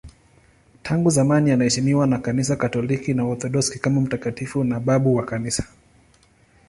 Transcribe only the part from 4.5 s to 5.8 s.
na babu wa Kanisa.